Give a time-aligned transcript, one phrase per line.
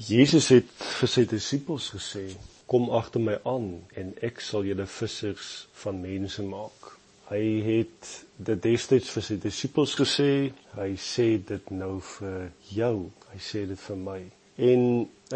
[0.00, 2.22] Jesus het vir sy disippels gesê:
[2.66, 6.96] "Kom agter my aan en ek sal julle vissers van mense maak."
[7.28, 13.38] Hy het dit destyds vir sy disippels gesê, hy sê dit nou vir jou, hy
[13.38, 14.20] sê dit vir my.
[14.56, 14.82] En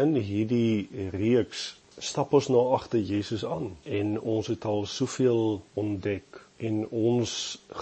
[0.03, 6.41] in hierdie reeks stap ons nou agter Jesus aan en ons het al soveel ontdek
[6.57, 7.31] en ons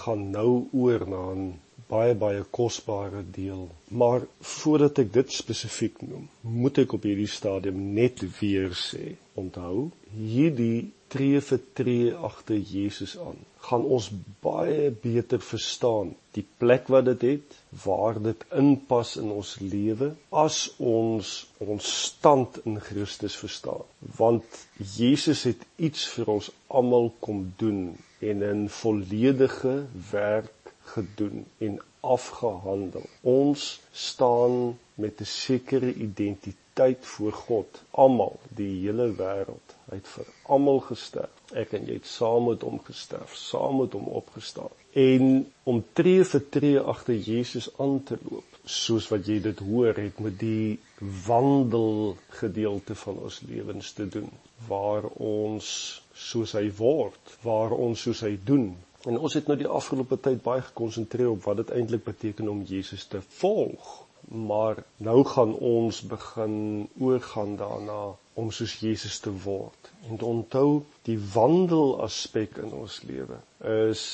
[0.03, 1.53] gaan nou oor na 'n
[1.93, 3.67] baie baie kosbare deel.
[4.01, 9.89] Maar voordat ek dit spesifiek noem, moet ek op hierdie stadium net weer sê, onthou,
[10.17, 13.37] hierdie tree vir tree agter Jesus aan,
[13.67, 14.09] gaan ons
[14.43, 20.09] baie beter verstaan die plek wat dit het, waar dit inpas in ons lewe
[20.43, 23.85] as ons ons stand in Christus verstaan.
[24.17, 24.65] Want
[24.97, 27.85] Jesus het iets vir ons almal kom doen
[28.19, 29.75] en 'n volledige
[30.11, 33.05] werk gedoen en afgehandel.
[33.21, 39.75] Ons staan met 'n sekere identiteit voor God, almal, die hele wêreld.
[39.89, 41.29] Hy het vir almal gesterf.
[41.53, 44.73] Ek en jy het saam met hom gesterf, saam met hom opgestaan.
[44.93, 49.93] En om tree vir tree agter Jesus aan te loop, soos wat jy dit hoor,
[49.95, 50.79] het met die
[51.25, 54.29] wandel gedeelte van ons lewens te doen,
[54.67, 55.67] waar ons
[56.13, 58.75] soos hy word, waar ons soos hy doen,
[59.09, 62.63] En ons het nou die afgelope tyd baie gekonsentreer op wat dit eintlik beteken om
[62.67, 63.93] Jesus te volg.
[64.27, 68.01] Maar nou gaan ons begin oorgaan daarna
[68.33, 69.91] om soos Jesus te word.
[70.09, 73.41] En onthou die wandel aspek in ons lewe
[73.73, 74.05] is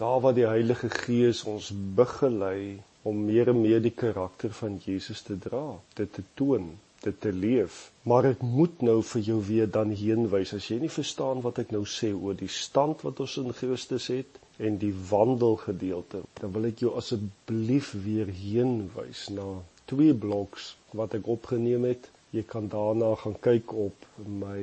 [0.00, 5.22] daar waar die Heilige Gees ons begelei om meer en meer die karakter van Jesus
[5.26, 6.70] te dra, dit te toon,
[7.04, 7.78] dit te leef.
[8.02, 11.72] Maar ek moet nou vir jou weer dan heenwys as jy nie verstaan wat ek
[11.74, 16.24] nou sê oor die stand wat ons in Christus het en die wandelgedeelte.
[16.40, 19.46] Dan wil ek jou asseblief weer heenwys na
[19.90, 22.10] twee bloks wat ek opgeneem het.
[22.34, 24.60] Jy kan daarna gaan kyk op my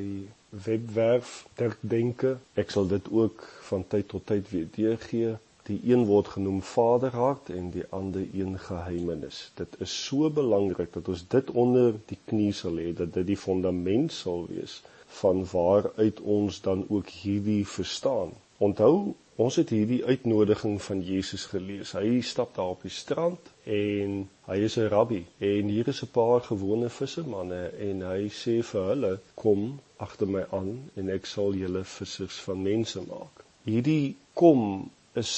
[0.66, 1.45] webwerf
[1.81, 2.23] Dink.
[2.55, 5.36] Ek sal dit ook van tyd tot tyd weer deurgee.
[5.65, 9.52] Die een word genoem Vaderhart en die ander een geheimenis.
[9.58, 13.37] Dit is so belangrik dat ons dit onder die knie sal hê dat dit die
[13.43, 14.81] fondament sal wees
[15.20, 18.33] van waaruit ons dan ook hierdie verstaan.
[18.58, 21.92] Onthou, ons het hierdie uitnodiging van Jesus gelees.
[21.92, 24.14] Hy stap daar op die strand en
[24.48, 28.86] hy is 'n rabbi en hier is 'n paar gewone vissermanne en hy sê vir
[28.92, 34.92] hulle: "Kom agter my aan en ek sal julle vissers van mense maak." Hierdie kom
[35.15, 35.33] is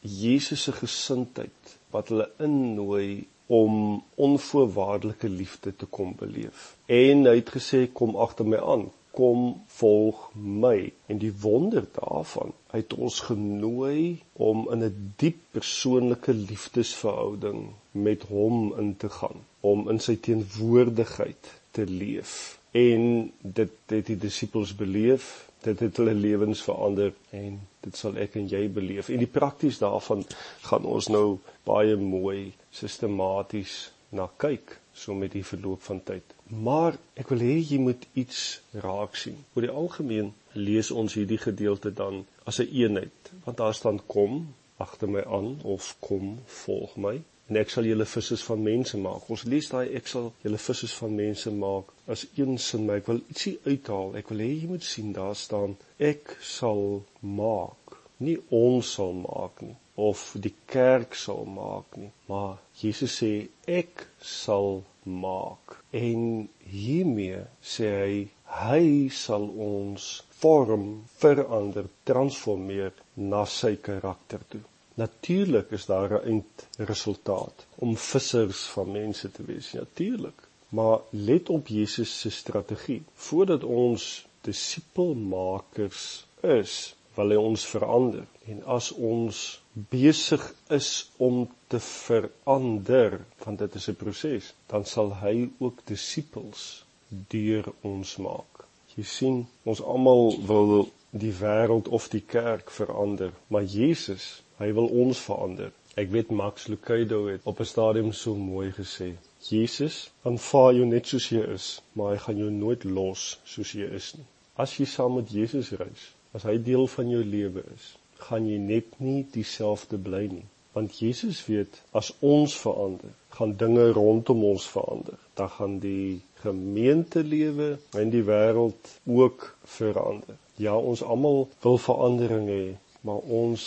[0.00, 6.76] Jesus se gesindheid wat hulle innooi om onvoorwaardelike liefde te kom beleef.
[6.86, 9.42] En hy het gesê kom agter my aan, kom
[9.76, 10.92] volg my.
[11.06, 18.22] En die wonder daarvan, hy het ons genooi om in 'n diep persoonlike liefdesverhouding met
[18.32, 22.61] hom in te gaan, om in sy teenwoordigheid te leef.
[22.72, 28.38] En dit het die disippels beleef, dit het hulle lewens verander en dit sal ek
[28.40, 29.10] en jy beleef.
[29.12, 30.24] En die prakties daarvan
[30.64, 31.26] gaan ons nou
[31.68, 36.34] baie mooi sistematies na kyk so met die verloop van tyd.
[36.48, 39.36] Maar ek wil hê jy moet iets raak sien.
[39.52, 44.00] Oor die algemeen lees ons hierdie gedeelte dan as 'n een eenheid, want daar staan
[44.06, 48.98] kom agter my aan of kom volg my en ek sal julle vissers van mense
[49.06, 49.28] maak.
[49.34, 53.10] Ons lees daai ek sal julle vissers van mense maak as een sin, maar ek
[53.12, 54.16] wil ietsie uithaal.
[54.20, 55.76] Ek wil hê jy moet sien daar staan
[56.12, 57.98] ek sal maak.
[58.22, 63.32] Nie ons sal maak nie of die kerk sal maak nie, maar Jesus sê
[63.68, 65.76] ek sal maak.
[65.92, 67.42] En hiermee
[67.74, 68.16] sê hy
[68.52, 70.08] hy sal ons
[70.40, 70.86] vorm,
[71.20, 74.60] verander, transformeer na sy karakter toe.
[74.94, 79.72] Natuurlik is daar 'n eindresultaat om vissers van mense te wees.
[79.72, 80.48] Natuurlik.
[80.68, 83.02] Maar let op Jesus se strategie.
[83.14, 88.26] Voordat ons disipelmakers is, wil hy ons verander.
[88.48, 95.14] En as ons besig is om te verander, want dit is 'n proses, dan sal
[95.20, 98.64] hy ook disippels deur ons maak.
[98.94, 104.90] Jy sien, ons almal wil die wêreld of die kerk verander, maar Jesus Hy wil
[105.04, 105.70] ons verander.
[105.98, 109.08] Ek weet Max Lucado het op 'n stadium so mooi gesê:
[109.48, 113.24] Jesus aanvaar jou net soos jy is, maar hy gaan jou nooit los
[113.54, 114.26] soos jy is nie.
[114.64, 117.86] As jy saam met Jesus reis, as hy deel van jou lewe is,
[118.26, 120.44] gaan jy net nie dieselfde bly nie,
[120.76, 125.18] want Jesus weet as ons verander, gaan dinge rondom ons verander.
[125.34, 129.48] Dan gaan die gemeentelewe en die wêreld ook
[129.78, 130.38] verander.
[130.56, 132.64] Ja, ons almal wil verandering hê,
[133.00, 133.66] maar ons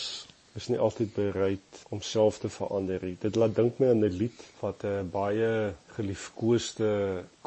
[0.55, 3.15] is nie altyd bereid om self te verander nie.
[3.19, 6.91] Dit laat dink my aan 'n lied wat 'n baie geliefkoeste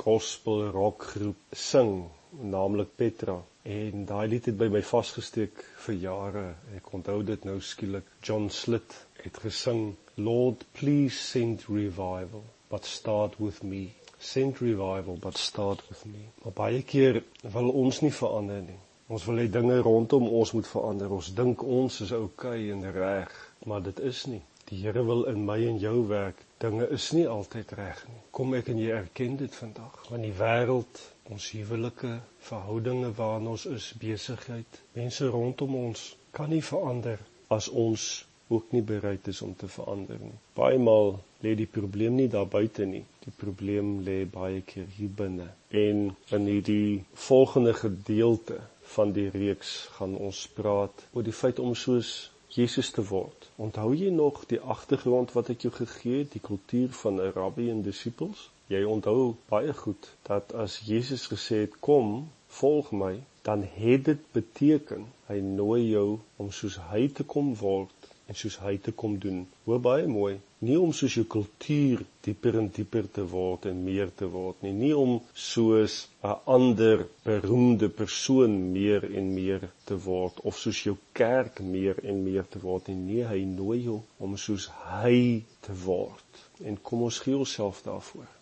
[0.02, 2.08] gospel rock groep sing,
[2.54, 3.38] naamlik Petra.
[3.62, 6.44] En daai lied het by my vasgesteek vir jare.
[6.76, 8.04] Ek onthou dit nou skielik.
[8.22, 13.88] John Slit het gesing, "Lord, please send revival, but start with me."
[14.18, 16.28] Send revival, but start with me.
[16.42, 18.78] Maar baie keer wil ons nie verander nie.
[19.08, 21.12] Ons wil hê dinge rondom ons moet verander.
[21.16, 23.30] Ons dink ons is oukei okay en reg,
[23.64, 24.42] maar dit is nie.
[24.68, 26.42] Die Here wil in my en jou werk.
[26.60, 28.20] Dinge is nie altyd reg nie.
[28.36, 29.96] Kom ek en jy erken dit vandag.
[30.10, 31.00] Want die wêreld,
[31.32, 32.12] ons huwelike,
[32.50, 36.04] verhoudinge waarin ons is, besigheid, mense rondom ons
[36.36, 37.24] kan nie verander
[37.56, 38.10] as ons
[38.52, 40.36] ook nie bereid is om te verander nie.
[40.56, 41.14] Baie maal
[41.44, 43.06] lê die probleem nie daar buite nie.
[43.28, 45.46] Die probleem lê baie keer hier binne.
[45.84, 45.98] En
[46.36, 48.56] in hierdie volgende gedeelte
[48.94, 52.12] van die reeks gaan ons praat oor die feit om soos
[52.56, 53.50] Jesus te word.
[53.66, 57.68] Onthou jy nog die agtergrond wat ek jou gegee het, die kultuur van 'n rabbi
[57.74, 58.48] en disippels?
[58.72, 64.24] Jy onthou baie goed dat as Jesus gesê het kom, volg my, dan het dit
[64.32, 69.16] beteken hy nooi jou om soos hy te kom word en soos hy te kom
[69.22, 69.40] doen.
[69.64, 70.34] Hoor baie mooi,
[70.68, 74.72] nie om soos jou kultuur dieper en dieper te word en meer te word nie,
[74.76, 75.14] nie om
[75.48, 82.04] soos 'n ander beroemde persoon meer en meer te word of soos jou kerk meer
[82.04, 82.98] en meer te word nie.
[83.08, 86.42] Nee, hy nooi jou om soos hy te word.
[86.64, 88.37] En kom ons gee onsself daarvoor.